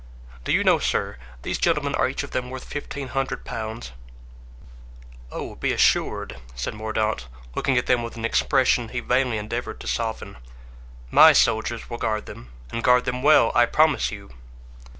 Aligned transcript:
"Do 0.43 0.51
you 0.51 0.63
know, 0.63 0.79
sir, 0.79 1.17
these 1.43 1.59
gentlemen 1.59 1.93
are 1.93 2.09
each 2.09 2.23
of 2.23 2.31
them 2.31 2.49
worth 2.49 2.63
fifteen 2.63 3.09
hundred 3.09 3.45
pounds?" 3.45 3.91
"Oh, 5.31 5.53
be 5.53 5.71
assured," 5.73 6.37
said 6.55 6.73
Mordaunt, 6.73 7.27
looking 7.53 7.77
at 7.77 7.85
them 7.85 8.01
with 8.01 8.15
an 8.15 8.25
expression 8.25 8.89
he 8.89 8.99
vainly 8.99 9.37
endeavoured 9.37 9.79
to 9.81 9.87
soften, 9.87 10.37
"my 11.11 11.33
soldiers 11.33 11.87
will 11.87 11.99
guard 11.99 12.25
them, 12.25 12.49
and 12.71 12.83
guard 12.83 13.05
them 13.05 13.21
well, 13.21 13.51
I 13.53 13.67
promise 13.67 14.09
you." 14.11 14.31